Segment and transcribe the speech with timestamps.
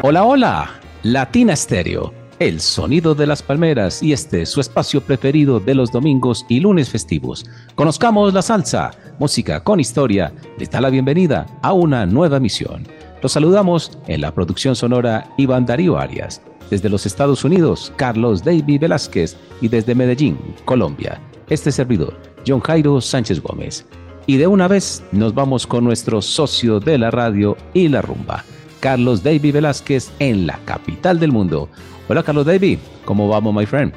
[0.00, 0.70] Hola, hola,
[1.02, 6.46] Latina Stereo, el sonido de las palmeras y este su espacio preferido de los domingos
[6.48, 7.44] y lunes festivos.
[7.74, 10.32] Conozcamos la salsa, música con historia.
[10.58, 12.86] Les da la bienvenida a una nueva misión.
[13.22, 18.80] Los saludamos en la producción sonora Iván Darío Arias desde los Estados Unidos, Carlos David
[18.80, 19.36] Velázquez.
[19.60, 23.86] Y desde Medellín, Colombia, este servidor, John Jairo Sánchez Gómez.
[24.26, 28.44] Y de una vez nos vamos con nuestro socio de la radio y la rumba,
[28.78, 31.68] Carlos David Velázquez, en la capital del mundo.
[32.08, 33.92] Hola Carlos David, ¿cómo vamos, my friend?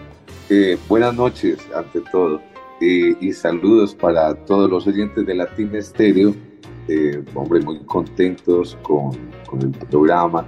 [0.49, 2.41] Eh, buenas noches, ante todo,
[2.79, 6.35] y saludos para todos los oyentes de Latina Estéreo.
[6.87, 9.11] Eh, hombre, muy contentos con,
[9.47, 10.45] con el programa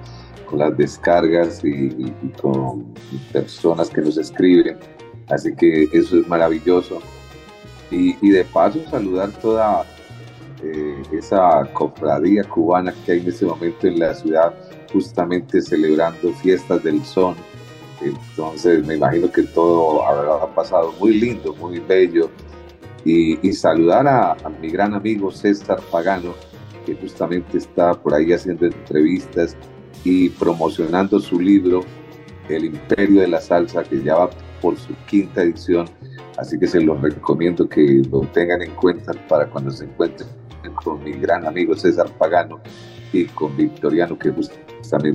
[0.54, 2.94] con las descargas y, con
[3.32, 4.78] personas que nos escriben.
[5.30, 7.00] Así que eso es maravilloso.
[7.90, 9.86] Y, de paso saludar toda
[10.64, 14.54] eh, esa cofradía cubana que hay en este momento en la ciudad,
[14.94, 17.36] justamente celebrando fiestas del son.
[18.02, 22.30] Entonces me imagino que todo habrá pasado muy lindo, muy bello.
[23.06, 26.34] Y, saludar a, a mi gran amigo César Pagano,
[26.86, 29.58] que justamente está por ahí haciendo entrevistas
[30.06, 31.82] y promocionando su libro
[32.48, 34.30] El Imperio de la Salsa, que ya va
[34.62, 35.86] por su quinta edición.
[36.38, 40.30] Así que se los recomiendo que lo tengan en cuenta para cuando se encuentren
[40.84, 42.62] con mi gran amigo César Pagano
[43.12, 44.63] y con Victoriano, que justamente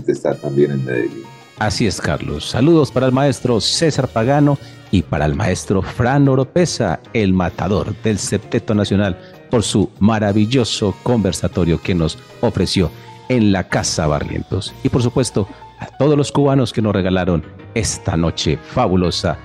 [0.07, 1.25] está también en Medellín.
[1.59, 2.51] Así es, Carlos.
[2.51, 4.59] Saludos para el maestro César Pagano
[4.91, 9.19] y para el maestro Fran Oropesa, el matador del Septeto Nacional,
[9.51, 12.91] por su maravilloso conversatorio que nos ofreció
[13.29, 14.73] en la Casa Barrientos.
[14.85, 15.49] Y por supuesto,
[15.81, 19.39] a todos los cubanos que nos regalaron esta noche fabulosa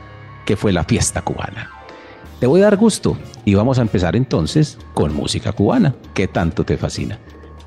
[0.45, 1.69] que fue la fiesta cubana.
[2.39, 6.63] Te voy a dar gusto y vamos a empezar entonces con música cubana, que tanto
[6.63, 7.17] te fascina.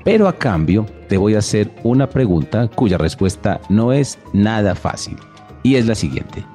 [0.07, 5.17] Pero a cambio te voy a hacer una pregunta cuya respuesta no es nada fácil
[5.63, 6.45] y es la siguiente.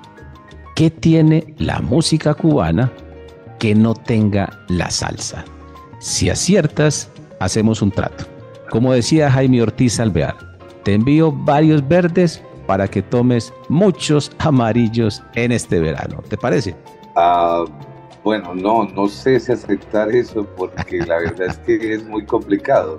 [0.75, 2.91] ¿Qué tiene la música cubana
[3.59, 5.45] que no tenga la salsa?
[5.99, 7.11] Si aciertas,
[7.41, 8.25] hacemos un trato.
[8.71, 10.35] Como decía Jaime Ortiz Alvear,
[10.83, 16.23] te envío varios verdes para que tomes muchos amarillos en este verano.
[16.27, 16.75] ¿Te parece?
[17.17, 17.67] Ah,
[18.25, 22.99] bueno, no, no sé si aceptar eso porque la verdad es que es muy complicado.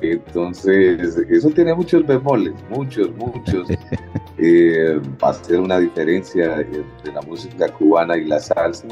[0.00, 3.68] Entonces, eso tiene muchos bemoles, muchos, muchos.
[4.38, 8.86] eh, va a ser una diferencia de la música cubana y la salsa.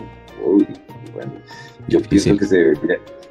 [0.44, 0.66] Uy,
[1.12, 1.32] bueno,
[1.88, 2.74] yo pienso que se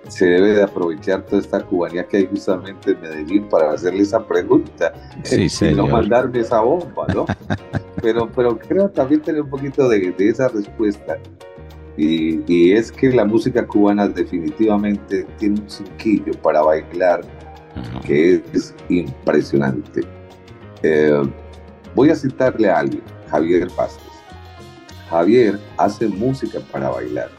[0.10, 4.26] se debe de aprovechar toda esta cubanía que hay justamente en Medellín para hacerle esa
[4.26, 4.94] pregunta
[5.24, 7.26] sí, y no mandarme esa bomba, ¿no?
[8.02, 11.18] pero, pero creo también tener un poquito de, esa respuesta.
[11.98, 17.22] Y, es que la música cubana definitivamente tiene un cinquillo para bailar
[18.06, 20.02] que es, impresionante.
[20.84, 21.22] Eh,
[21.96, 24.04] voy a citarle a alguien, Javier Vázquez.
[25.10, 27.30] Javier hace música para bailar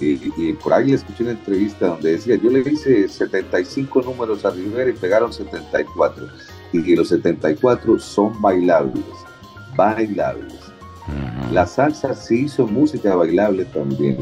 [0.00, 4.50] y, por ahí le escuché una entrevista donde decía, yo le hice 75 números a
[4.50, 6.28] Rivera y pegaron 74.
[6.72, 9.04] Y los 74 son bailables,
[9.76, 10.54] bailables.
[11.52, 14.18] La salsa sí hizo música bailable también,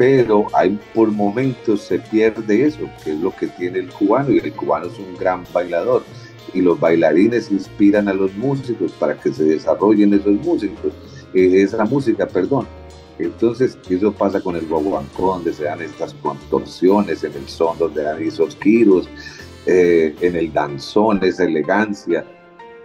[0.00, 4.38] pero hay por momentos se pierde eso, que es lo que tiene el cubano, y
[4.38, 6.04] el cubano es un gran bailador.
[6.54, 10.94] Y los bailarines inspiran a los músicos para que se desarrollen esos músicos,
[11.34, 12.66] eh, esa música, perdón
[13.18, 18.02] entonces, eso pasa con el guaguancó, donde se dan estas contorsiones, en el son donde
[18.02, 19.10] dan esos giros,
[19.66, 22.24] eh, en el danzón, esa elegancia.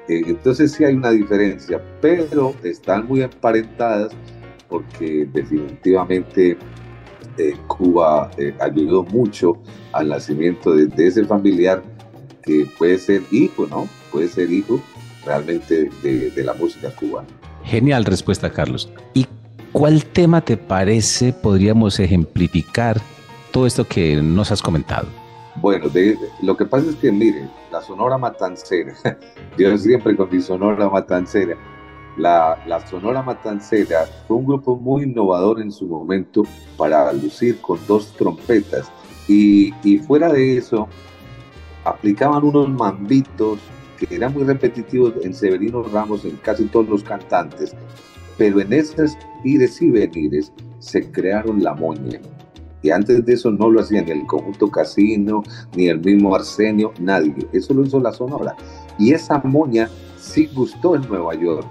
[0.09, 4.11] Eh, entonces sí hay una diferencia, pero están muy emparentadas
[4.67, 6.57] porque definitivamente
[7.37, 9.57] eh, Cuba ayudó mucho
[9.93, 11.83] al nacimiento de, ese familiar
[12.43, 13.87] que puede ser hijo, ¿no?
[14.11, 14.79] Puede ser hijo
[15.25, 17.27] realmente de, de la música cubana.
[17.63, 18.91] Genial respuesta, Carlos.
[19.13, 19.25] ¿Y
[19.75, 23.01] ¿Cuál tema te parece podríamos ejemplificar
[23.51, 25.05] todo esto que nos has comentado?
[25.57, 25.87] Bueno,
[26.41, 28.93] lo que pasa es que, mire, la Sonora Matancera,
[29.57, 31.57] yo siempre con mi Sonora Matancera,
[32.17, 32.57] la,
[32.89, 36.43] Sonora Matancera fue un grupo muy innovador en su momento
[36.77, 38.91] para lucir con dos trompetas.
[39.27, 40.87] Y, y fuera de eso,
[41.83, 43.59] aplicaban unos mambitos
[43.97, 47.75] que eran muy repetitivos en Severino Ramos, en casi todos los cantantes,
[48.37, 52.19] pero en esas ires y venires se crearon la moña.
[52.81, 55.41] Y antes de eso no lo hacían el conjunto Casino,
[55.75, 57.35] ni el mismo Arsenio, nadie.
[57.51, 58.55] Eso lo hizo la Sonora.
[58.99, 59.89] Y esa moña
[60.19, 61.65] sí gustó en Nueva York.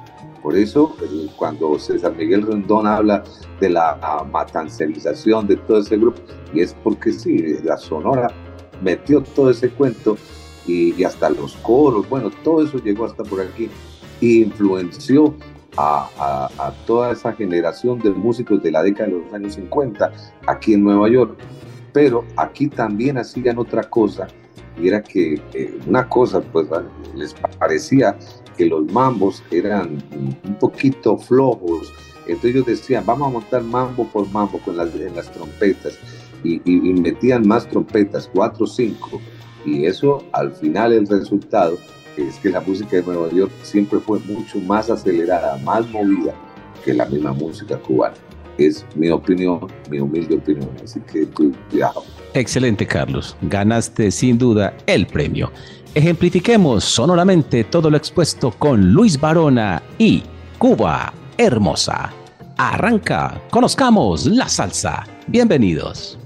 [0.45, 0.95] Por eso,
[1.37, 3.25] cuando César Miguel Rendón habla
[3.61, 6.21] de la matancerización de todo ese grupo,
[6.53, 8.29] y es porque sí, la Sonora
[8.83, 10.19] metió todo ese cuento
[10.67, 13.71] y, hasta los coros, bueno, todo eso llegó hasta por aquí
[14.21, 15.35] e influenció
[15.79, 20.13] a, a, toda esa generación de músicos de la década de los años 50
[20.47, 21.39] aquí en Nueva York.
[21.95, 24.27] Pero aquí también hacían otra cosa,
[24.79, 26.69] y era que eh, una cosa, pues
[27.15, 28.19] les parecía
[28.55, 31.93] que los mambos eran un poquito flojos,
[32.27, 35.99] entonces ellos decían, vamos a montar mambo por mambo con las, en las trompetas,
[36.43, 39.21] y, y, y metían más trompetas, cuatro o cinco,
[39.65, 41.79] y eso al final el resultado
[42.17, 46.35] es que la música de Nueva York siempre fue mucho más acelerada, más movida
[46.85, 48.15] que la misma música cubana.
[48.57, 52.05] Es mi opinión, mi humilde opinión, así que cuidado.
[52.35, 53.37] Excelente, Carlos.
[53.43, 55.51] Ganaste sin duda el premio.
[55.95, 60.25] Ejemplifiquemos sonoramente todo lo expuesto con Luis Barona y
[60.59, 62.13] Cuba Hermosa.
[62.57, 65.05] Arranca, conozcamos la salsa.
[65.29, 66.19] Bienvenidos.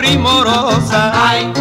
[0.00, 1.12] primorosa.
[1.12, 1.59] Ay.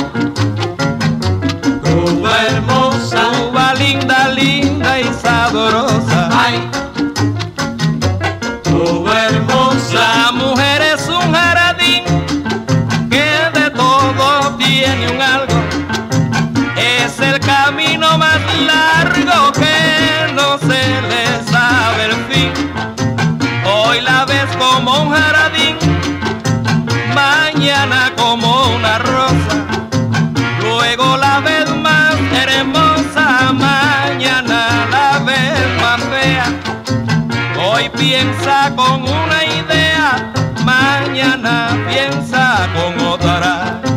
[37.99, 40.31] piensa con una idea,
[40.63, 43.88] mañana piensa con otra.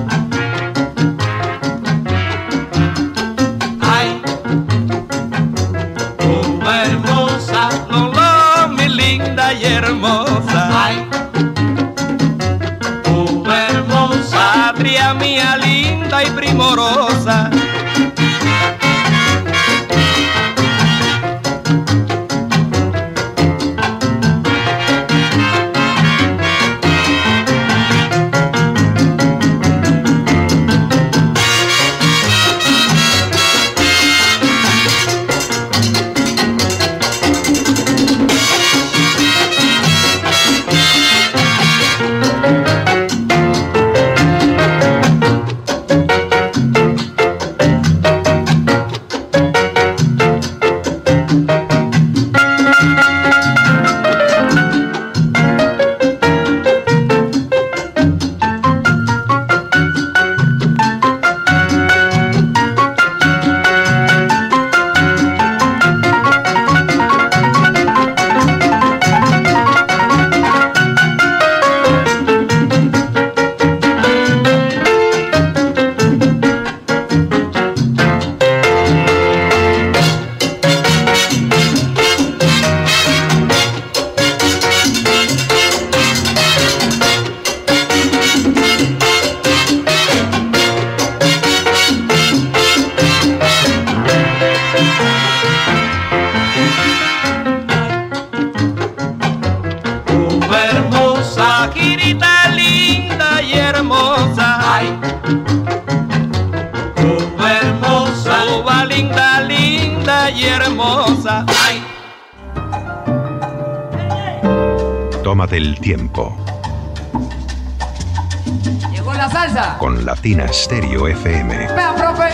[120.22, 121.48] Latina Stereo FM.
[121.74, 122.28] Vea, profe.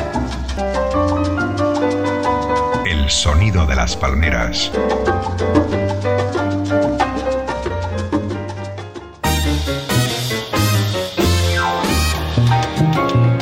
[2.86, 4.70] El sonido de las palmeras.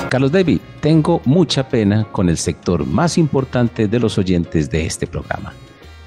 [0.09, 5.09] Carlos David, tengo mucha pena con el sector más importante de los oyentes de este
[5.09, 5.55] programa.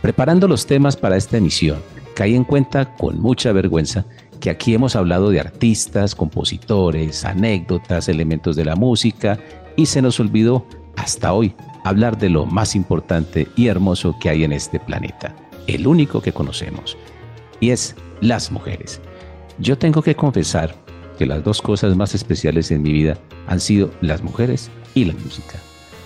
[0.02, 1.80] Preparando los temas para esta emisión,
[2.16, 4.06] caí en cuenta con mucha vergüenza
[4.40, 9.40] que aquí hemos hablado de artistas, compositores, anécdotas, elementos de la música
[9.76, 10.66] y se nos olvidó
[10.96, 11.54] hasta hoy
[11.84, 15.36] hablar de lo más importante y hermoso que hay en este planeta,
[15.68, 16.98] el único que conocemos,
[17.60, 19.02] y es las mujeres.
[19.60, 20.76] Yo tengo que confesar
[21.18, 23.18] que las dos cosas más especiales en mi vida
[23.48, 25.58] han sido las mujeres y la música.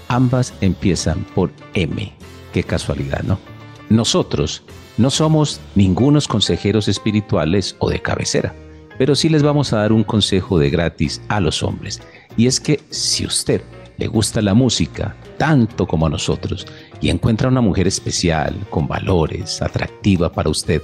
[0.07, 2.11] Ambas empiezan por M.
[2.51, 3.39] Qué casualidad, ¿no?
[3.89, 4.63] Nosotros
[4.97, 8.53] no somos ningunos consejeros espirituales o de cabecera,
[8.97, 12.01] pero sí les vamos a dar un consejo de gratis a los hombres.
[12.37, 13.61] Y es que si usted
[13.97, 16.65] le gusta la música tanto como a nosotros
[17.01, 20.81] y encuentra una mujer especial, con valores, atractiva para usted,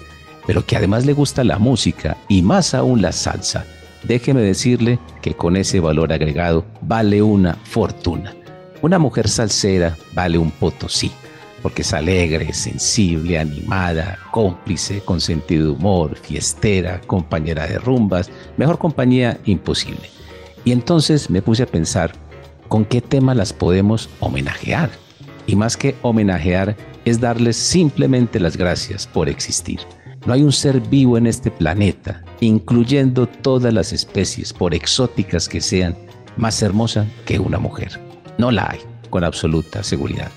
[0.47, 3.65] pero que además le gusta la música y más aún la salsa,
[4.03, 8.33] déjeme decirle que con ese valor agregado vale una fortuna.
[8.81, 11.11] Una mujer salsera vale un potosí,
[11.61, 18.77] porque es alegre, sensible, animada, cómplice, con sentido de humor, fiestera, compañera de rumbas, mejor
[18.77, 20.09] compañía imposible.
[20.65, 22.11] Y entonces me puse a pensar,
[22.67, 24.89] ¿con qué tema las podemos homenajear?
[25.47, 26.75] Y más que homenajear,
[27.05, 29.79] es darles simplemente las gracias por existir.
[30.25, 35.61] No hay un ser vivo en este planeta, incluyendo todas las especies, por exóticas que
[35.61, 35.95] sean,
[36.37, 37.99] más hermosa que una mujer.
[38.37, 40.29] No la hay, con absoluta seguridad.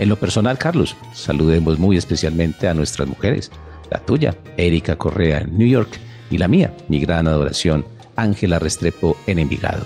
[0.00, 3.50] En lo personal, Carlos, saludemos muy especialmente a nuestras mujeres.
[3.90, 5.90] La tuya, Erika Correa en New York,
[6.30, 7.84] y la mía, mi gran adoración,
[8.16, 9.84] Ángela Restrepo en Envigado.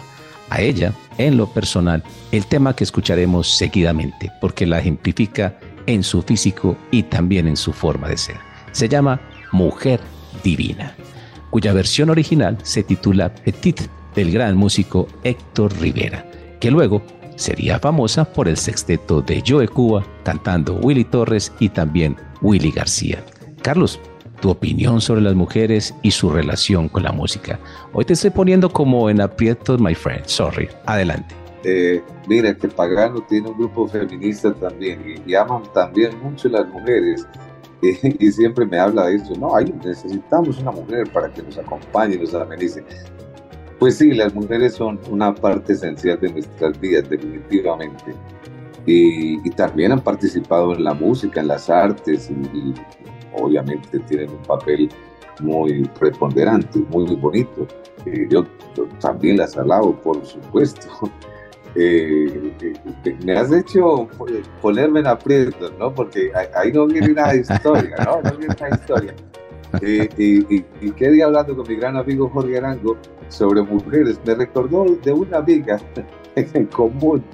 [0.50, 6.23] A ella, en lo personal, el tema que escucharemos seguidamente, porque la ejemplifica en su
[6.23, 8.37] físico y también en su forma de ser.
[8.71, 9.99] Se llama Mujer
[10.44, 10.94] Divina,
[11.50, 13.80] cuya versión original se titula Petit
[14.14, 16.25] del gran músico Héctor Rivera,
[16.61, 17.02] que luego
[17.36, 23.24] sería famosa por el sexteto de Joe Cuba cantando Willy Torres y también Willy García.
[23.62, 24.00] Carlos,
[24.40, 27.58] tu opinión sobre las mujeres y su relación con la música.
[27.92, 30.26] Hoy te estoy poniendo como en aprietos, my friend.
[30.26, 30.68] Sorry.
[30.86, 31.34] Adelante.
[31.64, 36.68] Eh, mira, que Pagano tiene un grupo feminista también y, y aman también mucho las
[36.68, 37.26] mujeres
[38.18, 42.34] y, siempre me habla de eso, no, necesitamos una mujer para que nos acompañe nos
[42.34, 42.84] amenice.
[43.78, 48.14] Pues sí, las mujeres son una parte esencial de nuestras vidas, definitivamente.
[48.86, 52.74] Y, también han participado en la música, en las artes, y,
[53.36, 54.88] obviamente tienen un papel
[55.40, 57.66] muy preponderante, muy, bonito.
[58.06, 58.44] Eh, yo,
[59.00, 60.88] también las alabo, por supuesto.
[61.76, 64.08] Eh, eh, me has hecho
[64.62, 65.92] ponerme en aprietos, ¿no?
[65.92, 68.22] Porque ahí no viene una historia, ¿no?
[68.22, 69.14] No viene una historia.
[69.82, 72.96] Eh, y, y, quedé hablando con mi gran amigo Jorge Arango
[73.28, 74.20] sobre mujeres.
[74.26, 75.80] Me recordó de una amiga
[76.36, 77.24] en común,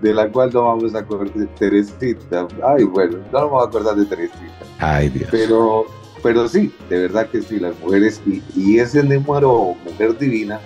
[0.00, 2.46] de la cual no vamos a acordar de Teresita.
[2.62, 4.64] Ay, bueno, no nos vamos a acordar de Teresita.
[4.78, 5.28] Ay, Dios.
[5.30, 5.86] Pero,
[6.22, 10.60] pero sí, de verdad que sí, las mujeres, y, y ese número Mujer Divina,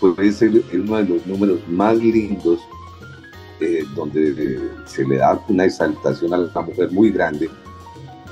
[0.00, 2.60] puede ser uno de los números más lindos
[3.60, 7.48] eh, donde se le da una exaltación a la mujer muy grande.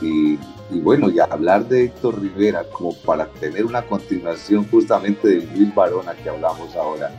[0.00, 0.36] Y,
[0.80, 6.14] bueno, y hablar de Héctor Rivera como para tener una continuación justamente de Luis Barona
[6.14, 7.10] que hablamos ahora.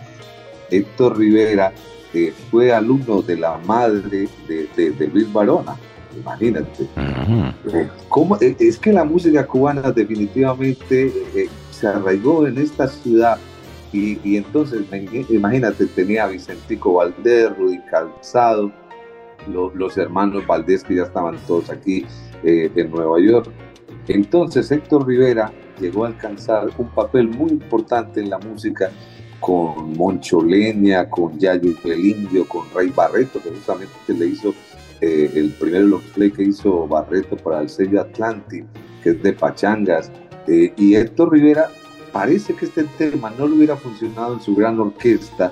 [0.70, 1.72] Héctor Rivera
[2.14, 5.76] eh, fue alumno de la madre de, Luis Barona,
[6.16, 6.84] imagínate.
[6.86, 8.38] Eh, ¿Cómo?
[8.40, 11.12] Es que la música cubana definitivamente
[11.72, 13.38] se arraigó en esta ciudad
[13.94, 14.82] y, entonces,
[15.30, 18.72] imagínate, tenía a Vicentico Valdés, Rudy Calzado,
[19.48, 22.06] los hermanos Valdés que ya estaban todos aquí
[22.44, 23.50] eh, en Nueva York.
[24.08, 28.92] Entonces Héctor Rivera llegó a alcanzar un papel muy importante en la música
[29.40, 34.54] con Moncho Leña, con Yayo Indio, con Rey Barreto, que justamente le hizo
[35.02, 35.86] eh, el primer
[36.16, 38.66] play que hizo Barreto para el sello Atlantic,
[39.04, 40.10] que es de Pachangas.
[40.48, 41.70] Eh, y Héctor Rivera
[42.14, 45.52] parece que este tema no le hubiera funcionado en su gran orquesta,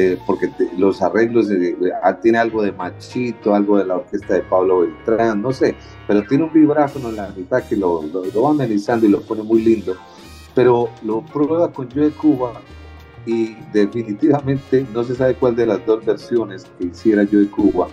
[0.00, 1.74] eh, porque los arreglos de,
[2.04, 5.74] ah, tiene algo de Machito, algo de la orquesta de Pablo Beltrán, no sé,
[6.06, 8.04] pero tiene un vibráfono en la mitad que lo,
[8.40, 9.96] va amenizando y lo pone muy lindo,
[10.54, 12.52] pero lo prueba con Joe Cuba
[13.26, 17.88] y definitivamente no se sabe cuál de las dos versiones que hiciera Joe Cuba,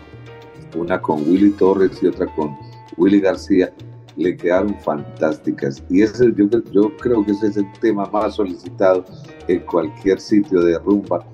[0.78, 2.56] una con Willy Torres y otra con
[2.98, 3.74] Willy García,
[4.16, 5.84] le quedaron fantásticas.
[5.90, 9.04] Y ese, yo, yo creo que ese es el tema más solicitado
[9.48, 11.26] en cualquier sitio de rumba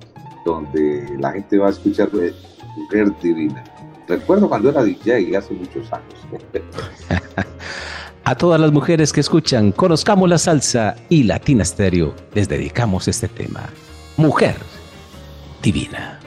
[0.44, 2.10] donde la gente va a escuchar
[2.76, 3.64] Mujer Divina.
[4.08, 6.14] Recuerdo cuando era DJ hace muchos años.
[8.24, 13.26] A todas las mujeres que escuchan, conozcamos la salsa y Latina Stereo, les dedicamos este
[13.26, 13.68] tema.
[14.16, 14.54] Mujer
[15.60, 16.21] Divina.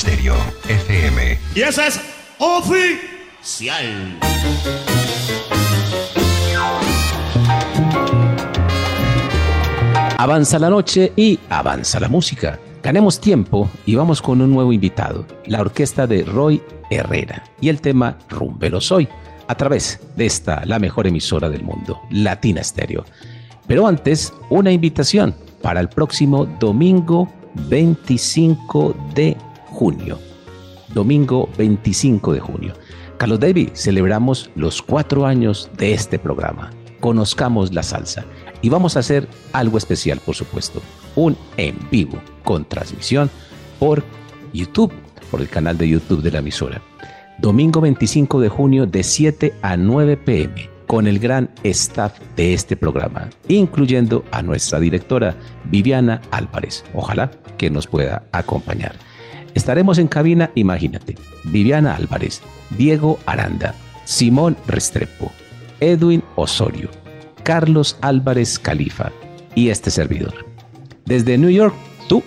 [0.00, 0.34] Stereo,
[0.66, 1.38] FM.
[1.54, 2.00] Y esa es
[2.38, 4.18] oficial.
[10.16, 12.58] Avanza la noche y avanza la música.
[12.82, 17.82] Ganemos tiempo y vamos con un nuevo invitado, la orquesta de Roy Herrera y el
[17.82, 19.06] tema Rumbero Soy,
[19.48, 23.04] a través de esta, la mejor emisora del mundo, Latina Stereo.
[23.66, 27.30] Pero antes, una invitación para el próximo domingo
[27.68, 29.36] 25 de
[29.80, 30.18] junio.
[30.92, 32.74] Domingo 25 de junio.
[33.16, 36.70] Carlos David, celebramos los cuatro años de este programa.
[37.00, 38.26] Conozcamos la salsa.
[38.60, 40.82] Y vamos a hacer algo especial, por supuesto.
[41.16, 43.30] Un en vivo con transmisión
[43.78, 44.04] por
[44.52, 44.92] YouTube,
[45.30, 46.82] por el canal de YouTube de la emisora.
[47.38, 52.76] Domingo 25 de junio de 7 a 9 pm con el gran staff de este
[52.76, 56.84] programa, incluyendo a nuestra directora Viviana Álvarez.
[56.92, 59.09] Ojalá que nos pueda acompañar.
[59.54, 62.42] Estaremos en cabina, imagínate, Viviana Álvarez,
[62.76, 65.32] Diego Aranda, Simón Restrepo,
[65.80, 66.90] Edwin Osorio,
[67.42, 69.10] Carlos Álvarez Califa
[69.54, 70.46] y este servidor.
[71.04, 71.74] Desde New York,
[72.08, 72.22] tú.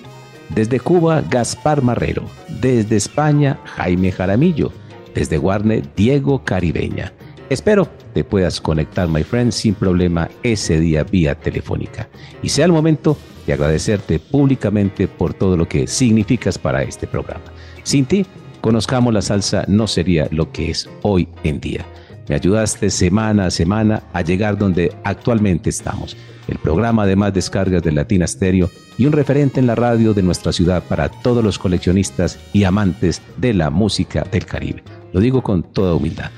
[0.50, 2.26] Desde Cuba, Gaspar Marrero.
[2.62, 4.72] Desde España, Jaime Jaramillo.
[5.16, 7.14] Desde Guarne, Diego Caribeña.
[7.50, 12.08] Espero te puedas conectar, my friend, sin problema ese día vía telefónica.
[12.42, 17.44] Y sea el momento de agradecerte públicamente por todo lo que significas para este programa.
[17.84, 18.26] Sin ti,
[18.62, 21.86] conozcamos la salsa no sería lo que es hoy en día.
[22.30, 26.16] Me ayudaste semana a semana a llegar donde actualmente estamos.
[26.48, 30.24] El programa de más descargas de Latina Stereo y un referente en la radio de
[30.24, 34.84] nuestra ciudad para todos los coleccionistas y amantes de la música del Caribe.
[35.12, 36.32] Lo digo con toda humildad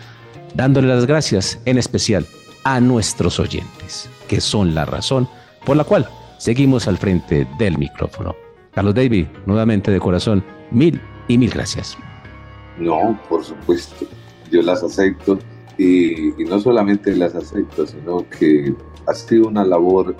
[0.56, 2.26] dándole las gracias en especial
[2.64, 5.30] a nuestros oyentes, que son la razón
[5.66, 8.36] por la cual seguimos al frente del micrófono.
[8.74, 11.98] Carlos David, nuevamente de corazón, mil y mil gracias.
[12.78, 14.06] No, por supuesto,
[14.52, 15.40] yo las acepto
[15.78, 18.74] y, no solamente las acepto, sino que
[19.08, 20.16] ha sido una labor,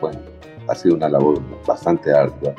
[0.00, 0.20] bueno,
[0.68, 2.54] ha sido una labor bastante ardua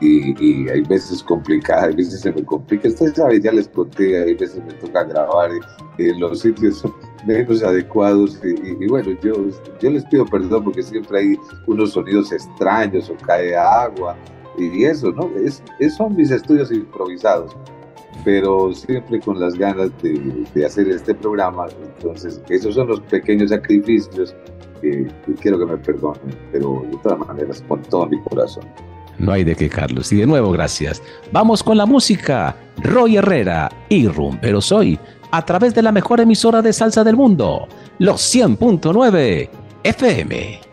[0.00, 2.88] y, hay veces complicada, hay veces se me complica.
[2.88, 5.50] Ustedes saben, ya les conté, hay veces me toca grabar
[5.98, 6.84] en los sitios
[7.26, 9.34] menos adecuados y, bueno, yo,
[9.80, 14.16] yo les pido perdón porque siempre hay unos sonidos extraños o cae agua
[14.56, 15.30] y eso, ¿no?
[15.38, 15.62] Es,
[15.96, 17.56] son mis estudios improvisados,
[18.24, 21.66] pero siempre con las ganas de, de hacer este programa.
[21.96, 24.34] Entonces, esos son los pequeños sacrificios
[24.80, 28.64] que, que quiero que me perdonen, pero de todas maneras, con todo mi corazón.
[29.18, 30.12] No hay de qué, Carlos.
[30.12, 31.02] Y de nuevo, gracias.
[31.32, 32.56] Vamos con la música.
[32.82, 34.98] Roy Herrera y Rumpero Soy,
[35.30, 37.66] a través de la mejor emisora de salsa del mundo,
[37.98, 39.48] los 100.9
[39.82, 40.67] FM.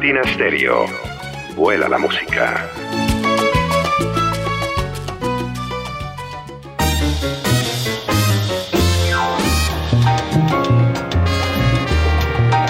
[0.00, 0.22] Latina.
[1.54, 2.70] Vuela la música.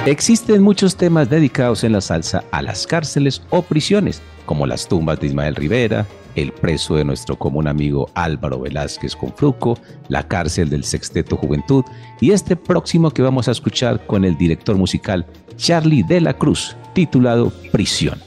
[0.07, 5.21] Existen muchos temas dedicados en la salsa a las cárceles o prisiones, como las tumbas
[5.21, 10.69] de Ismael Rivera, el preso de nuestro común amigo Álvaro Velázquez con Fruco, la cárcel
[10.69, 11.85] del Sexteto Juventud
[12.21, 16.77] y este próximo que vamos a escuchar con el director musical Charlie de la Cruz,
[17.01, 18.19] titulado Prisión.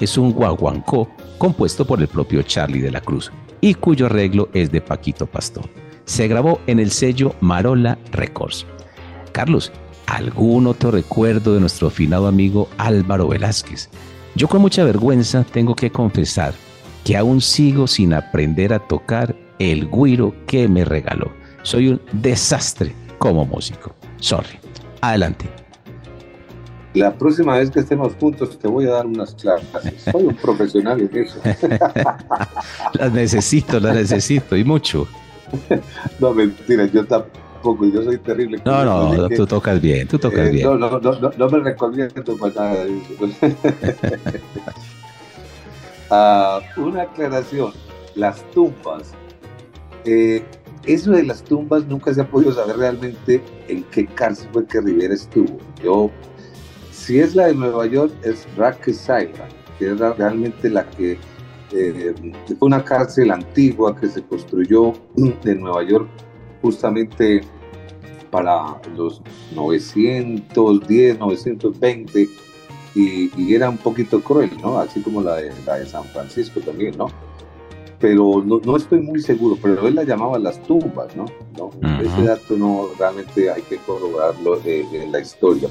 [0.00, 4.72] Es un guaguancó compuesto por el propio Charlie de la Cruz y cuyo arreglo es
[4.72, 5.68] de Paquito Pastor.
[6.06, 8.64] Se grabó en el sello Marola Records.
[9.32, 9.70] Carlos,
[10.06, 13.90] ¿algún otro recuerdo de nuestro finado amigo Álvaro Velázquez?
[14.34, 16.54] Yo con mucha vergüenza tengo que confesar
[17.04, 21.30] que aún sigo sin aprender a tocar el guiro que me regaló.
[21.64, 23.94] Soy un desastre como músico.
[24.20, 24.58] Sorry.
[25.02, 25.61] Adelante.
[26.94, 30.02] La próxima vez que estemos juntos te voy a dar unas clases.
[30.10, 31.40] Soy un profesional en eso.
[32.94, 35.08] las necesito, las necesito y mucho.
[36.20, 38.60] no, mentira, yo tampoco, yo soy terrible.
[38.64, 40.66] No, no, tú tocas bien, tú tocas eh, bien.
[40.66, 43.12] No, no, no, no, me recomiendo para nada de eso.
[46.14, 47.72] Ah, una aclaración,
[48.14, 49.14] las tumbas.
[50.04, 50.44] Eh,
[50.84, 54.82] eso de las tumbas nunca se ha podido saber realmente en qué cárcel fue que
[54.82, 55.56] Rivera estuvo.
[55.82, 56.10] Yo,
[57.02, 61.18] si es la de Nueva York, es Rikers Island, que es realmente la que
[61.72, 62.14] eh,
[62.46, 66.08] fue una cárcel antigua que se construyó en Nueva York
[66.60, 67.40] justamente
[68.30, 69.20] para los
[69.54, 72.28] 910, 920
[72.94, 74.78] y, y, era un poquito cruel, ¿no?
[74.78, 77.08] Así como la de, la de San Francisco también, ¿no?
[77.98, 81.24] Pero no, no, estoy muy seguro, pero él la llamaba las tumbas, ¿no?
[81.56, 81.70] ¿No?
[82.00, 85.68] Ese dato no realmente hay que corroborarlo en la historia.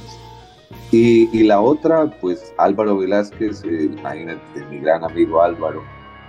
[0.92, 5.82] Y, la otra, pues Álvaro Velázquez, eh, imagínate, mi gran amigo Álvaro,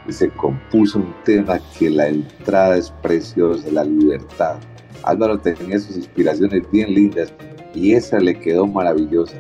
[0.09, 4.57] se compuso un tema que la entrada es preciosa, la libertad.
[5.03, 7.33] Álvaro tenía sus inspiraciones bien lindas
[7.75, 9.37] y esa le quedó maravillosa.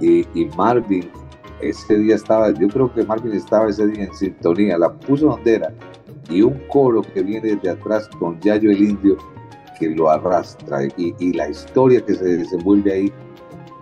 [0.00, 1.10] Y, y, Marvin,
[1.60, 5.56] ese día estaba, yo creo que Marvin estaba ese día en sintonía, la puso donde
[5.56, 5.72] era.
[6.30, 9.18] Y un coro que viene de atrás con Yayo el Indio
[9.78, 10.84] que lo arrastra.
[10.96, 13.12] Y, y la historia que se desenvuelve ahí,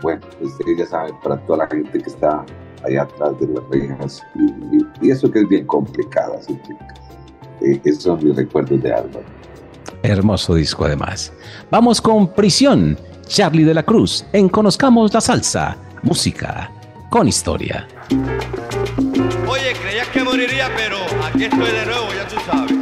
[0.02, 2.44] bueno, ustedes ya saben, para toda la gente que está
[2.84, 4.22] allá atrás de las rejas.
[4.34, 8.92] Y, y, eso que es bien complicado, así que eh, esos son mis recuerdos de
[8.92, 9.24] Álvaro.
[10.02, 11.32] Hermoso disco además.
[11.70, 16.70] Vamos con Prisión, Charlie de la Cruz, en Conozcamos la Salsa, música
[17.12, 17.86] con historia.
[19.46, 22.81] Oye, creías que moriría, pero aquí estoy de nuevo, ya tú sabes.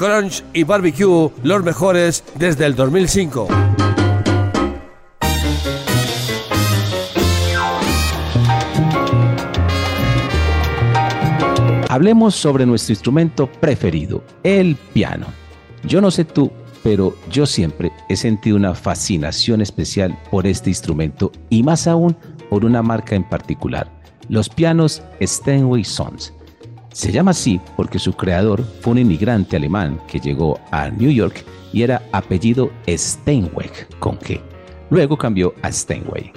[0.00, 3.48] Crunch y Barbecue, los mejores desde el 2005.
[11.90, 15.26] Hablemos sobre nuestro instrumento preferido, el piano.
[15.84, 16.50] Yo no sé tú,
[16.82, 22.16] pero yo siempre he sentido una fascinación especial por este instrumento y más aún
[22.48, 23.92] por una marca en particular,
[24.30, 26.32] los pianos Steinway Sons.
[27.00, 31.46] Se llama así porque su creador fue un inmigrante alemán que llegó a New York
[31.72, 34.38] y era apellido Steinweg, con G.
[34.90, 36.30] Luego cambió a Steinway.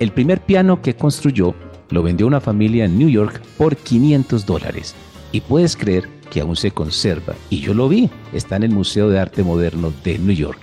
[0.00, 1.54] El primer piano que construyó
[1.88, 4.94] lo vendió una familia en New York por 500 dólares.
[5.32, 7.32] Y puedes creer que aún se conserva.
[7.48, 10.60] Y yo lo vi, está en el Museo de Arte Moderno de New York.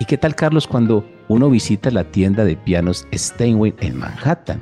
[0.00, 4.60] ¿Y qué tal, Carlos, cuando uno visita la tienda de pianos Steinway en Manhattan?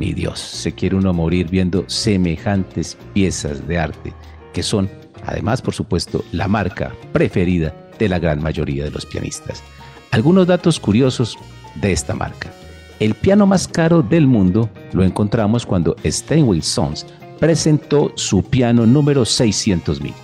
[0.00, 4.14] Mi Dios, se quiere uno morir viendo semejantes piezas de arte,
[4.54, 4.88] que son,
[5.26, 9.62] además, por supuesto, la marca preferida de la gran mayoría de los pianistas.
[10.10, 11.36] Algunos datos curiosos
[11.74, 12.50] de esta marca.
[12.98, 17.04] El piano más caro del mundo lo encontramos cuando Steinway Sons
[17.38, 20.14] presentó su piano número 600.000.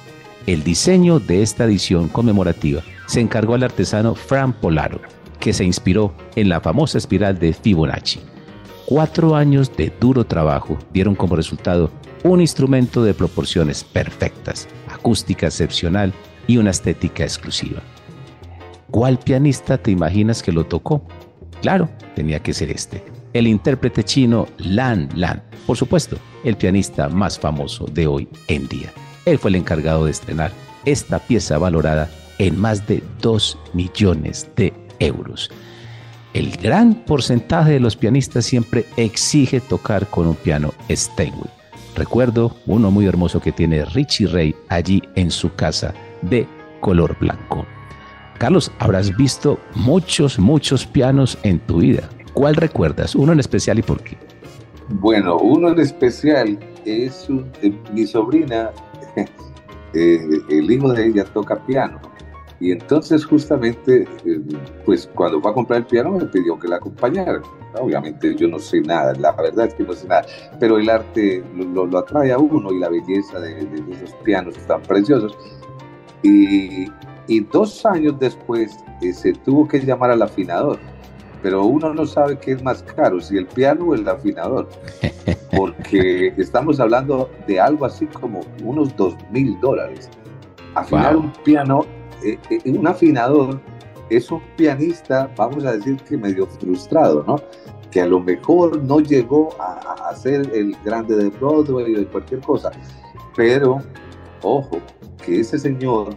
[0.46, 5.02] El diseño de esta edición conmemorativa se encargó al artesano Fran Polaro,
[5.38, 8.20] que se inspiró en la famosa espiral de Fibonacci.
[8.86, 11.90] Cuatro años de duro trabajo dieron como resultado
[12.22, 16.14] un instrumento de proporciones perfectas, acústica excepcional
[16.46, 17.82] y una estética exclusiva.
[18.92, 21.04] ¿Cuál pianista te imaginas que lo tocó?
[21.62, 27.40] Claro, tenía que ser este, el intérprete chino Lan Lan, por supuesto, el pianista más
[27.40, 28.92] famoso de hoy en día.
[29.24, 30.52] Él fue el encargado de estrenar
[30.84, 35.50] esta pieza valorada en más de 2 millones de euros.
[36.36, 41.48] El gran porcentaje de los pianistas siempre exige tocar con un piano Steinway.
[41.94, 46.46] Recuerdo uno muy hermoso que tiene Richie Ray allí en su casa de
[46.80, 47.64] color blanco.
[48.36, 52.06] Carlos, habrás visto muchos, muchos pianos en tu vida.
[52.34, 53.14] ¿Cuál recuerdas?
[53.14, 54.18] Uno en especial y por qué.
[54.90, 57.28] Bueno, uno en especial es
[57.62, 58.72] eh, mi sobrina,
[59.94, 60.20] eh,
[60.50, 61.98] el hijo de ella toca piano.
[62.60, 64.40] Y entonces justamente, eh,
[64.84, 67.40] pues cuando fue a comprar el piano me pidió que la acompañara.
[67.78, 70.24] Obviamente yo no sé nada, la verdad es que no sé nada,
[70.58, 73.60] pero el arte lo, atrae a uno y la belleza de,
[73.92, 75.36] esos pianos tan preciosos.
[76.22, 76.86] Y,
[77.28, 78.78] y dos años después
[79.12, 80.78] se tuvo que llamar al afinador
[81.46, 84.68] pero uno no sabe qué es más caro, si el piano o el afinador,
[85.56, 90.10] porque estamos hablando de algo así como unos dos mil dólares.
[90.74, 91.86] Afinar un piano,
[92.24, 93.60] eh, eh, un afinador
[94.10, 97.36] es un pianista, vamos a decir que medio frustrado, ¿no?
[97.90, 102.40] Que a lo mejor no llegó a, ser el grande de Broadway o de cualquier
[102.40, 102.70] cosa,
[103.36, 103.82] pero
[104.42, 104.78] ojo,
[105.24, 106.16] que ese señor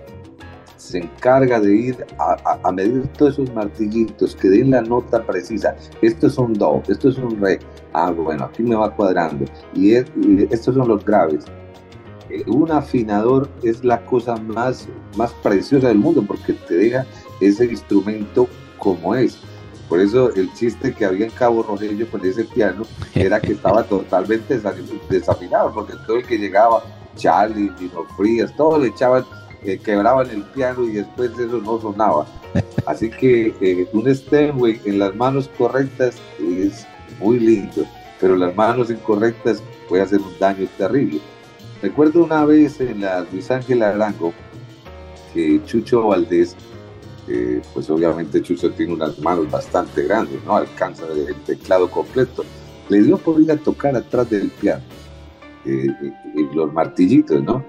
[0.77, 5.75] se encarga de ir a, medir todos esos martillitos que den la nota precisa.
[6.01, 7.59] Esto es un do, esto es un re.
[7.93, 9.45] Ah, bueno, aquí me va cuadrando.
[9.75, 11.45] Y, estos son los graves.
[12.29, 17.05] Eh, un afinador es la cosa más, más preciosa del mundo porque te deja
[17.39, 19.37] ese instrumento como es.
[19.87, 22.83] Por eso el chiste que había en Cabo Rogelio con ese piano
[23.15, 24.59] era que estaba totalmente
[25.09, 26.83] desafinado, porque todo el que llegaba,
[27.15, 29.25] Charlie, Dino Frías, todos le echaban
[29.83, 32.25] quebraban el piano y después eso no sonaba.
[32.85, 36.87] Así que eh, un Steinway en las manos correctas es
[37.19, 37.85] muy lindo,
[38.19, 41.19] pero las manos incorrectas puede hacer un daño terrible.
[41.81, 44.33] Recuerdo una vez en la Luis Ángel Arango
[45.33, 46.55] que Chucho Valdés,
[47.73, 52.43] pues obviamente Chucho tiene unas manos bastante grandes, no alcanza el teclado completo,
[52.89, 54.83] le dio por ir a tocar atrás del piano.
[55.65, 55.87] Eh,
[56.35, 57.63] y los martillitos, ¿no?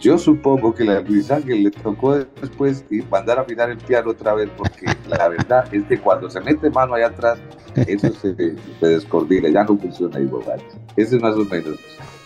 [0.00, 4.10] Yo supongo que la Luis Ángel le tocó después y mandar a afinar el piano
[4.10, 7.38] otra vez, porque la verdad es que cuando se mete mano allá atrás,
[7.76, 10.62] eso se, se ya no funciona igual.
[10.96, 11.78] Ese es más o menos.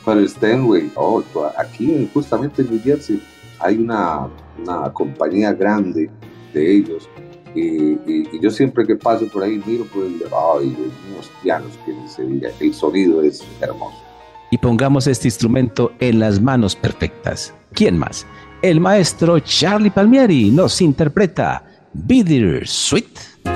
[0.05, 1.23] Pero Steinway, oh,
[1.57, 3.23] aquí justamente en New Jersey
[3.59, 4.29] hay una,
[4.63, 6.11] una compañía grande
[6.53, 7.09] de ellos
[7.55, 10.21] y, yo siempre que paso por ahí miro por el
[10.61, 10.77] ay,
[11.11, 14.05] unos pianos que se diga, el sonido es hermoso
[14.55, 17.53] y pongamos este instrumento en las manos perfectas.
[17.73, 18.25] ¿Quién más?
[18.63, 23.54] El maestro Charlie Palmieri nos interpreta Bitter Sweet.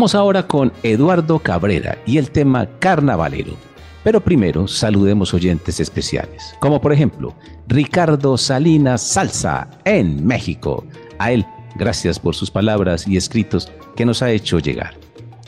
[0.00, 3.52] Vamos ahora con Eduardo Cabrera y el tema Carnavalero.
[4.02, 7.34] Pero primero saludemos oyentes especiales, como por ejemplo
[7.68, 10.86] Ricardo Salinas Salsa en México.
[11.18, 11.44] A él,
[11.74, 14.94] gracias por sus palabras y escritos que nos ha hecho llegar.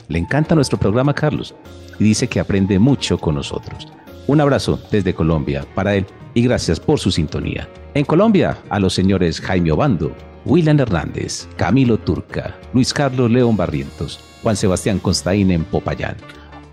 [0.07, 1.55] Le encanta nuestro programa, Carlos,
[1.97, 3.87] y dice que aprende mucho con nosotros.
[4.27, 7.67] Un abrazo desde Colombia para él y gracias por su sintonía.
[7.95, 10.11] En Colombia, a los señores Jaime Obando,
[10.45, 16.17] William Hernández, Camilo Turca, Luis Carlos León Barrientos, Juan Sebastián Constaín en Popayán,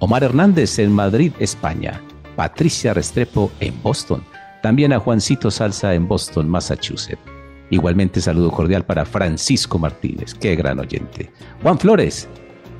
[0.00, 2.02] Omar Hernández en Madrid, España,
[2.34, 4.24] Patricia Restrepo en Boston,
[4.60, 7.22] también a Juancito Salsa en Boston, Massachusetts.
[7.70, 11.30] Igualmente saludo cordial para Francisco Martínez, qué gran oyente.
[11.62, 12.28] Juan Flores,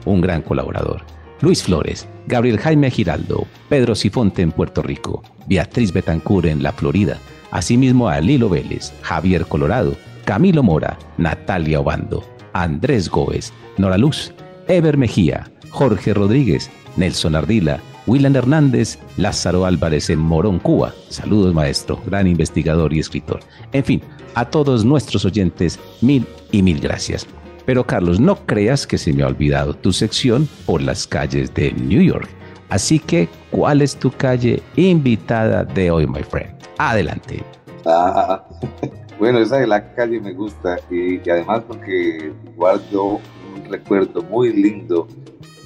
[0.04, 1.02] un gran colaborador.
[1.40, 7.16] Luis Flores, Gabriel Jaime Giraldo, Pedro Sifonte en Puerto Rico, Beatriz Betancur en La Florida,
[7.52, 14.34] asimismo a Lilo Vélez, Javier Colorado, Camilo Mora, Natalia Obando, Andrés Gómez, Nora Luz,
[14.68, 20.92] Ever Mejía, Jorge Rodríguez, Nelson Ardila, William Hernández, Lázaro Álvarez en Morón, Cuba.
[21.08, 23.40] Saludos maestro, gran investigador y escritor.
[23.72, 24.02] En fin,
[24.34, 27.26] a todos nuestros oyentes, mil y mil gracias.
[27.66, 31.72] Pero Carlos, no creas que se me ha olvidado tu sección por las calles de
[31.72, 32.28] New York.
[32.68, 36.50] Así que, ¿cuál es tu calle invitada de hoy, my friend?
[36.78, 37.44] Adelante.
[37.84, 38.44] Ah,
[39.18, 43.20] bueno, esa de la calle me gusta y, y además porque guardo
[43.68, 45.08] recuerdo muy lindo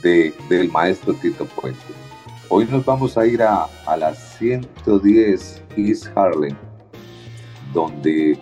[0.03, 1.81] de, del maestro Tito Puente.
[2.49, 6.57] Hoy nos vamos a ir a, a las 110 East Harlem,
[7.73, 8.39] donde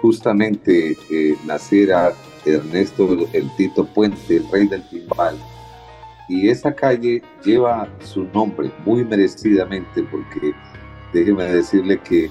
[0.00, 2.12] justamente eh, naciera
[2.44, 5.36] Ernesto el Tito Puente, el rey del timbal.
[6.28, 10.52] Y esa calle lleva su nombre muy merecidamente porque
[11.12, 12.30] déjeme decirle que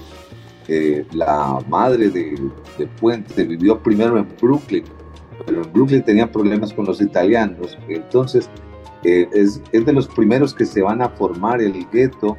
[0.68, 2.38] eh, la madre de,
[2.78, 4.84] de, Puente vivió primero en Brooklyn,
[5.46, 7.78] pero Brooklyn tenía problemas con los italianos.
[7.88, 8.48] Entonces
[9.04, 12.36] eh, es, es, de los primeros que se van a formar el gueto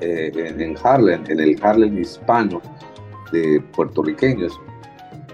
[0.00, 2.60] eh, en, en Harlem, en el Harlem hispano
[3.32, 4.60] de puertorriqueños.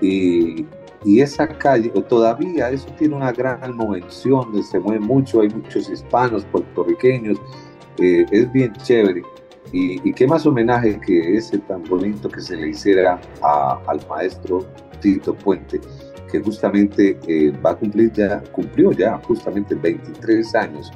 [0.01, 0.67] Y,
[1.05, 6.45] y esa calle, todavía eso tiene una gran movención, se mueve mucho, hay muchos hispanos,
[6.47, 7.39] puertorriqueños,
[7.99, 9.23] eh, es bien chévere.
[9.73, 14.01] Y, y, qué más homenaje que ese tan bonito que se le hiciera a, al
[14.09, 14.65] maestro
[15.01, 15.81] Tito Puente,
[16.35, 20.91] que justamente eh, va a cumplir ya, cumplió ya justamente 23 años.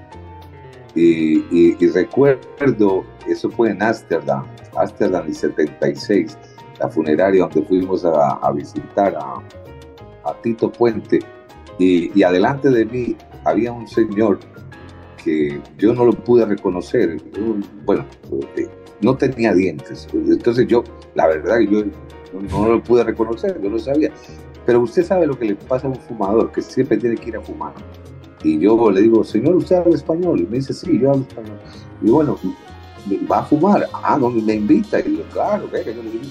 [0.96, 4.44] Y, recuerdo, eso fue en Ámsterdam,
[4.76, 6.36] Ámsterdam en 76,
[6.80, 9.34] la funeraria donde fuimos a, visitar a,
[10.28, 11.20] a Tito Puente
[11.78, 14.40] y, y, adelante de mí había un señor
[15.22, 17.16] que yo no lo pude reconocer.
[17.32, 18.04] Yo, bueno,
[18.56, 18.66] eh,
[19.02, 20.08] no tenía dientes.
[20.12, 20.82] Entonces yo,
[21.14, 21.84] la verdad, yo
[22.32, 24.10] no, no, lo pude reconocer, yo no sabía.
[24.68, 27.36] Pero usted sabe lo que le pasa a un fumador, que siempre tiene que ir
[27.38, 27.72] a fumar.
[28.42, 30.40] Y yo le digo, señor, ¿usted habla español?
[30.40, 31.58] Y me dice, sí, yo hablo español.
[32.02, 32.38] Y bueno,
[33.32, 33.88] ¿va a fumar?
[33.94, 35.00] Ah, no, me invita.
[35.00, 36.24] Y yo, claro, venga, yo le digo.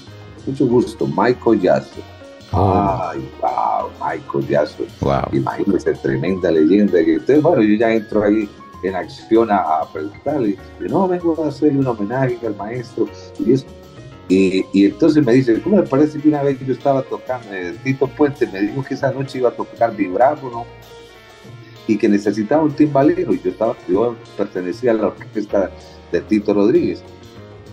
[0.46, 2.04] mucho gusto, Michael Jackson.
[2.52, 4.86] Ay, wow, Michael Jackson.
[5.00, 5.22] Wow.
[5.32, 7.02] Imagínese, tremenda leyenda.
[7.02, 8.48] Y entonces, bueno, yo ya entro ahí
[8.84, 10.56] en acción a, a preguntarle.
[10.78, 13.08] No, vengo a hacerle un homenaje al maestro.
[13.40, 13.66] Y, eso.
[14.28, 17.52] Y, y entonces me dice, ¿cómo me parece que una vez que yo estaba tocando,
[17.52, 20.66] eh, Tito Puente me dijo que esa noche iba a tocar vibráfono
[21.86, 23.32] y que necesitaba un timbalero?
[23.32, 25.70] Y yo, estaba, yo pertenecía a la orquesta
[26.12, 27.02] de Tito Rodríguez.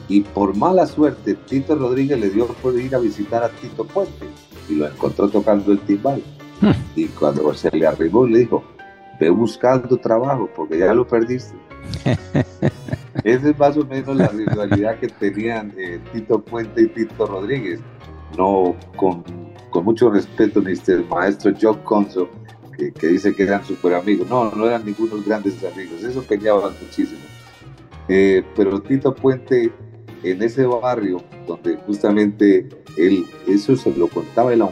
[0.07, 4.25] Y por mala suerte, Tito Rodríguez le dio por ir a visitar a Tito Puente
[4.69, 6.21] y lo encontró tocando el timbal.
[6.61, 6.71] Hmm.
[6.95, 8.63] Y cuando se le arribó, le dijo,
[9.19, 11.55] ve buscando trabajo porque ya lo perdiste.
[13.23, 17.79] Esa es más o menos la rivalidad que tenían eh, Tito Puente y Tito Rodríguez.
[18.37, 19.23] No, con,
[19.69, 22.29] con mucho respeto, el maestro Joe Conso,
[22.77, 24.29] que, que dice que eran súper amigos.
[24.29, 27.21] No, no eran ningunos grandes amigos, eso peleaban muchísimo.
[28.07, 29.71] Eh, pero Tito Puente,
[30.23, 34.69] en ese barrio, donde justamente él, eso se lo contaba a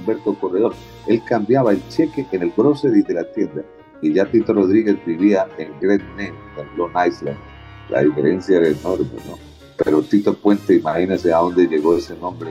[0.00, 0.74] Humberto Corredor,
[1.06, 3.62] él cambiaba el cheque en el grocery de la tienda
[4.02, 7.38] y ya Tito Rodríguez vivía en Great Neck, en Long Island.
[7.88, 9.38] La diferencia era enorme, ¿no?
[9.82, 12.50] Pero Tito Puente, imagínese a dónde llegó ese nombre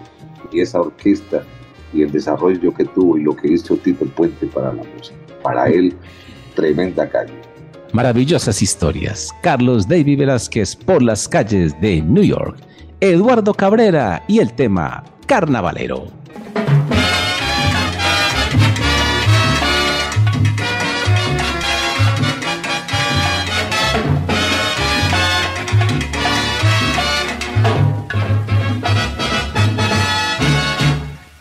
[0.51, 1.43] y esa orquesta
[1.93, 5.18] y el desarrollo que tuvo y lo que hizo Tito Puente para la música.
[5.41, 5.95] Para él,
[6.56, 7.34] tremenda calle.
[7.93, 9.30] Maravillosas historias.
[9.43, 12.58] Carlos David Velázquez por las calles de New York.
[12.99, 16.23] Eduardo Cabrera y el tema Carnavalero.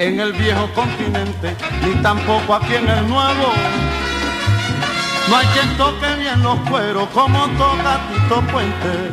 [0.02, 3.52] En el viejo continente, ni tampoco aquí en el nuevo.
[5.28, 9.12] No hay quien toque bien los cueros como toca Tito Puente.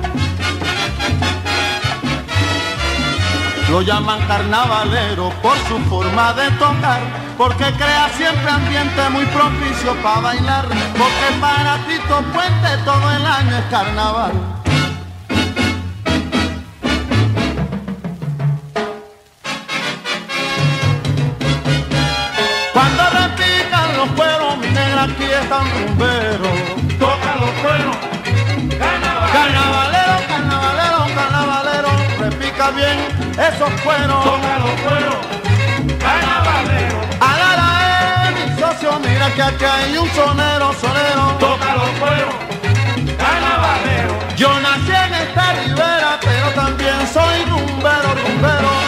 [3.70, 7.02] Lo llaman carnavalero por su forma de tocar,
[7.38, 13.58] porque crea siempre ambiente muy propicio para bailar, porque para Tito Puente todo el año
[13.58, 14.59] es carnaval.
[25.00, 26.50] Aquí está un rumbero.
[27.00, 27.96] Toca los cueros,
[29.32, 31.90] carnavalero, carnavalero, carnavalero,
[32.20, 32.98] repica bien
[33.34, 34.24] esos cueros.
[34.24, 35.20] Toca los cueros,
[36.00, 36.98] carnavalero.
[37.22, 41.24] Alara, mi socio, mira que aquí hay un sonero, sonero.
[41.40, 42.36] Toca los cueros,
[43.18, 44.14] carnavalero.
[44.36, 48.79] Yo nací en esta ribera, pero también soy rumbero, rumbero.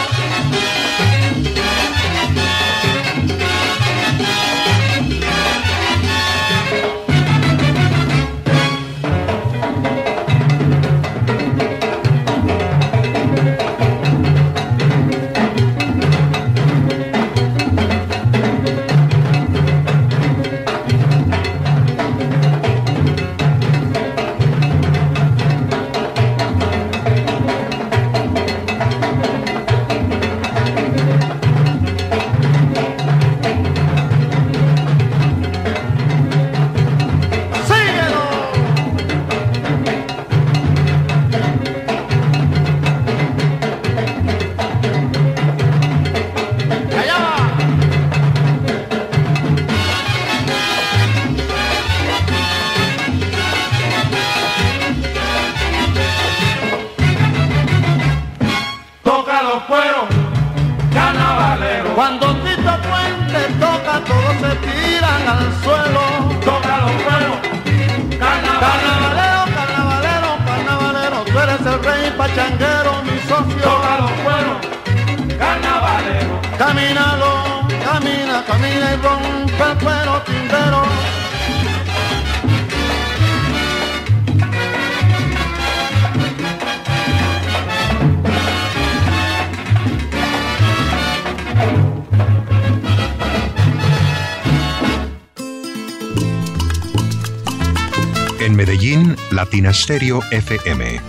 [99.73, 100.99] Stereo FM.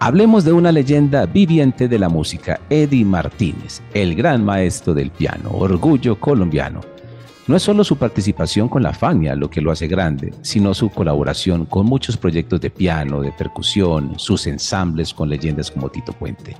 [0.00, 5.50] Hablemos de una leyenda viviente de la música, Eddie Martínez, el gran maestro del piano,
[5.52, 6.97] orgullo colombiano.
[7.48, 10.90] No es solo su participación con la Fania lo que lo hace grande, sino su
[10.90, 16.54] colaboración con muchos proyectos de piano, de percusión, sus ensambles con leyendas como Tito Puente.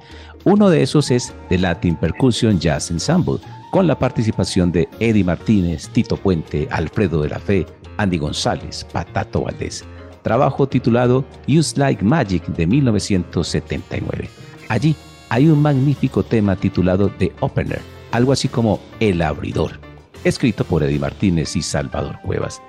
[0.44, 3.36] Uno de esos es The Latin Percussion Jazz Ensemble,
[3.70, 7.66] con la participación de Eddie Martínez, Tito Puente, Alfredo de la Fe,
[7.98, 9.84] Andy González, Patato Valdés.
[10.22, 14.30] Trabajo titulado Use Like Magic de 1979.
[14.70, 14.96] Allí
[15.28, 19.87] hay un magnífico tema titulado The Opener, algo así como El Abridor
[20.28, 22.62] escrito por Eddie Martínez y Salvador Cuevas.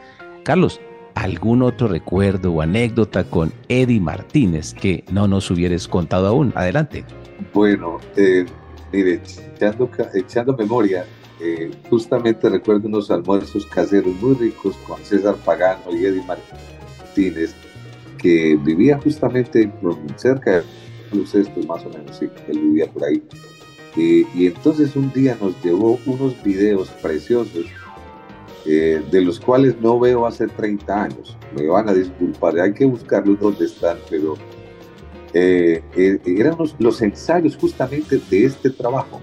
[0.44, 0.80] Carlos,
[1.16, 6.54] ¿algún otro recuerdo o anécdota con Eddie Martínez que no nos hubieras contado aún?
[6.56, 7.06] Adelante.
[7.54, 8.46] Bueno, eh,
[8.92, 9.22] mire,
[10.14, 11.06] echando, memoria,
[11.40, 17.54] eh, justamente recuerdo unos almuerzos caseros muy ricos con César Pagano y Eddie Martínez,
[18.18, 19.72] que vivía justamente
[20.18, 20.64] cerca de
[21.14, 23.22] los estos, más o menos, sí, él vivía por ahí.
[24.00, 27.66] Eh, y entonces un día nos llevó unos videos preciosos,
[28.66, 31.38] eh, de los cuales no veo hace 30 años.
[31.54, 34.36] Me van a disculpar, hay que buscarlos donde están, pero
[35.34, 35.84] eh,
[36.26, 39.20] eran los, ensayos justamente de este trabajo.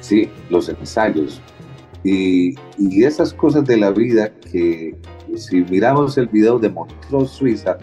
[0.00, 1.42] sí, los ensayos.
[2.04, 4.96] Y, y, esas cosas de la vida que
[5.36, 7.76] si miramos el video de Montreux, Suiza,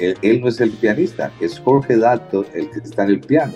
[0.00, 3.54] él, él no es el pianista, es Jorge Dato el que está en el piano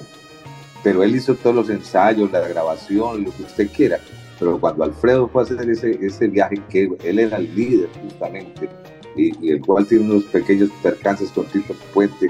[0.83, 3.99] pero él hizo todos los ensayos, la grabación, lo que usted quiera.
[4.39, 8.69] Pero cuando Alfredo fue a hacer ese, ese viaje, que él era el líder justamente,
[9.17, 12.29] y, el cual tiene unos pequeños percances con Tito Puente,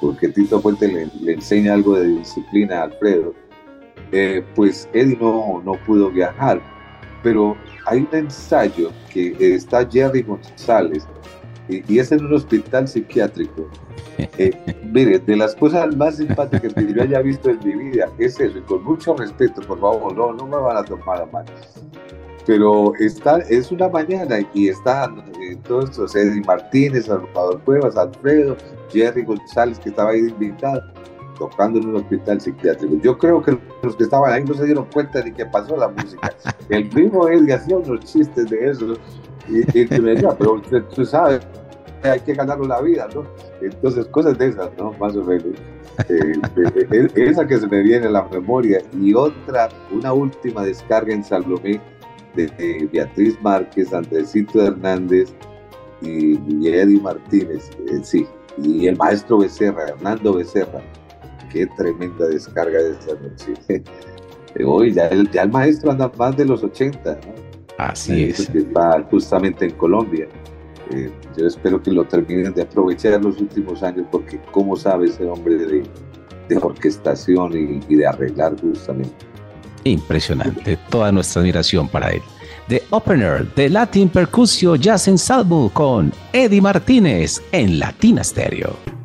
[0.00, 3.34] porque Tito Puente le, enseña algo de disciplina a Alfredo,
[4.12, 6.60] eh, pues Eddie no, no pudo viajar.
[7.22, 11.06] Pero hay un ensayo que está Jerry González,
[11.68, 13.68] y es en un hospital psiquiátrico,
[14.38, 14.52] eh,
[14.84, 18.58] mire, de las cosas más simpáticas que yo haya visto en mi vida es eso,
[18.58, 21.44] y con mucho respeto, por favor, no, no me van a tomar a mal.
[22.46, 28.56] Pero está, es una mañana y están eh, todos estos, Eddie Martínez, Salvador Cuevas, Alfredo,
[28.90, 30.80] Jerry González, que estaba ahí invitado,
[31.38, 32.94] tocando en un hospital psiquiátrico.
[33.02, 35.88] Yo creo que los que estaban ahí no se dieron cuenta de que pasó la
[35.88, 36.34] música.
[36.70, 38.94] El mismo Eddie hacía unos chistes de eso.
[39.48, 41.40] Y, y me decía, pero usted, tú sabes,
[42.02, 43.24] hay que ganar la vida, ¿no?
[43.60, 44.92] Entonces, cosas de esas, ¿no?
[44.92, 45.46] Más o menos.
[46.08, 48.80] Eh, eh, eh, esa que se me viene a la memoria.
[49.00, 51.80] Y otra, una última descarga en Salomé
[52.34, 55.32] de, Beatriz Márquez, Andresito Hernández
[56.00, 56.36] y,
[56.68, 57.70] Eddie Martínez,
[58.02, 58.26] sí,
[58.62, 60.80] y el maestro Becerra, Hernando Becerra.
[61.50, 63.82] Qué tremenda descarga de esa noche.
[64.64, 67.47] Hoy ya ya el maestro anda más de los 80, ¿no?
[67.78, 68.48] Así es.
[68.50, 70.28] Que está justamente en Colombia.
[70.90, 75.24] Eh, yo espero que lo terminen de aprovechar los últimos años porque como sabe ese
[75.24, 75.82] hombre de,
[76.48, 79.14] de orquestación y, de arreglar justamente.
[79.84, 82.22] Impresionante, toda nuestra admiración para él.
[82.68, 88.97] The Opener de Latin Percusio Jazz en Salvo con Eddie Martínez en Latina Stereo.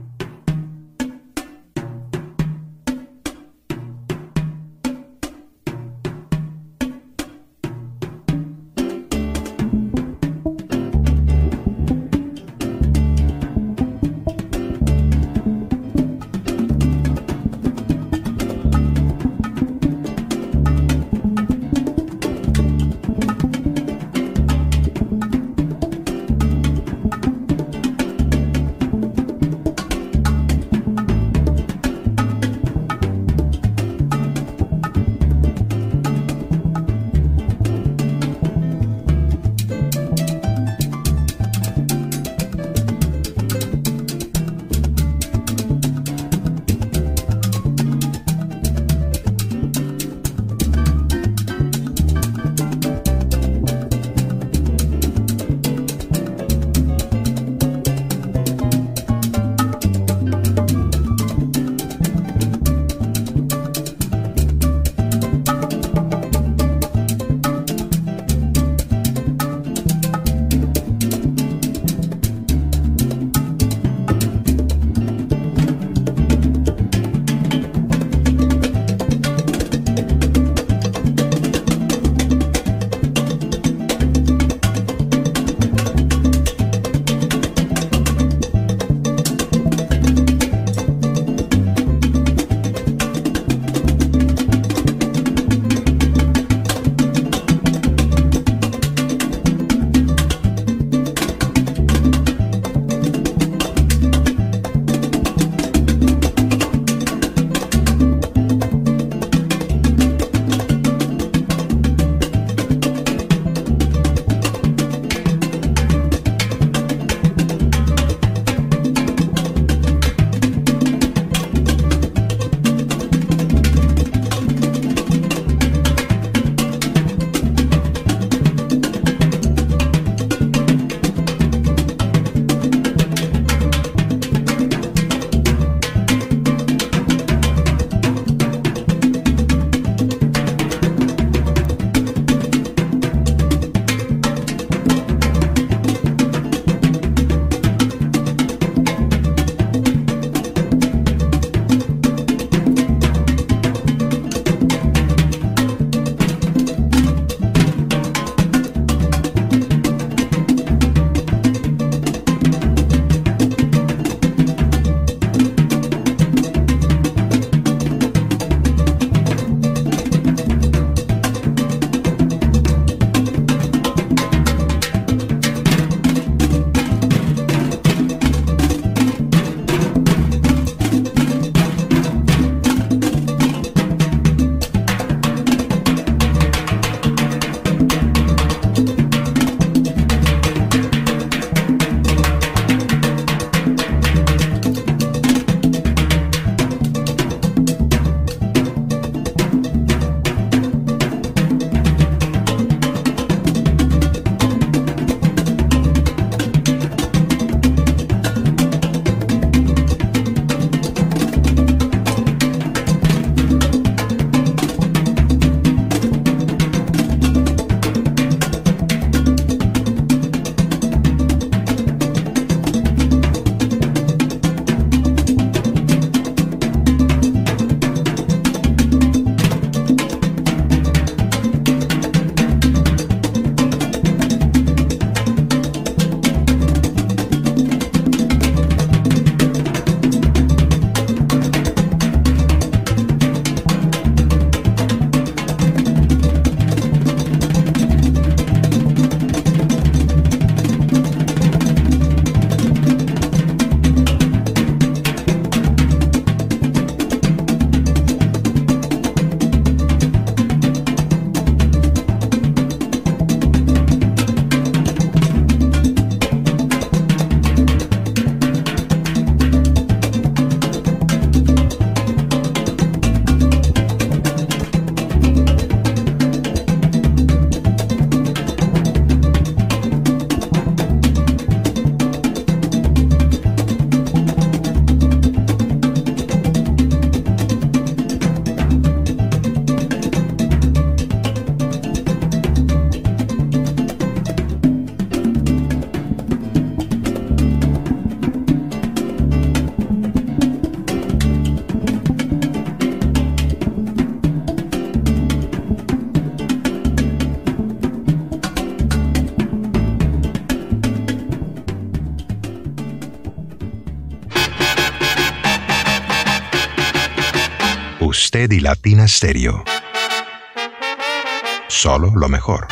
[321.68, 322.68] Solo lo mejor.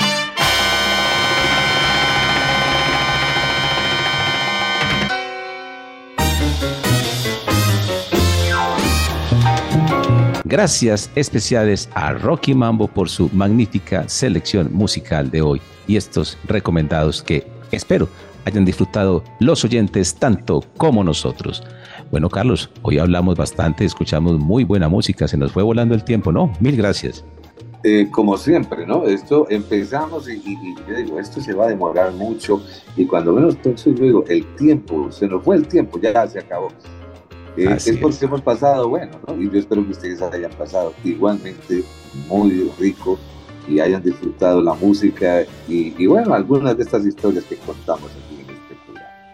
[10.45, 17.21] Gracias especiales a Rocky Mambo por su magnífica selección musical de hoy y estos recomendados
[17.21, 18.07] que espero
[18.45, 21.63] hayan disfrutado los oyentes tanto como nosotros.
[22.11, 26.33] Bueno, Carlos, hoy hablamos bastante, escuchamos muy buena música, se nos fue volando el tiempo,
[26.33, 26.51] ¿no?
[26.59, 27.23] Mil gracias.
[27.83, 29.05] Eh, como siempre, ¿no?
[29.05, 30.41] Esto empezamos y,
[30.89, 32.61] yo digo, esto se va a demorar mucho
[32.97, 36.39] y cuando menos pienso, yo digo, el tiempo, se nos fue el tiempo, ya se
[36.39, 36.67] acabó.
[37.55, 39.41] Eh, es porque hemos pasado, bueno, ¿no?
[39.41, 41.81] Y yo espero que ustedes hayan pasado igualmente
[42.27, 43.17] muy rico
[43.69, 48.11] y hayan disfrutado la música y, y bueno, algunas de estas historias que contamos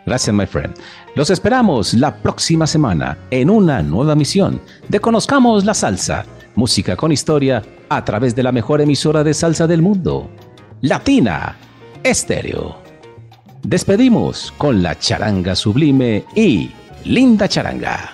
[0.08, 0.74] Gracias, my friend.
[1.16, 7.12] Los esperamos la próxima semana en una nueva misión de Conozcamos la Salsa, música con
[7.12, 10.30] historia a través de la mejor emisora de salsa del mundo,
[10.80, 11.58] Latina
[12.04, 12.78] Estéreo.
[13.64, 16.72] Despedimos con la charanga sublime y
[17.04, 18.14] Linda Charanga.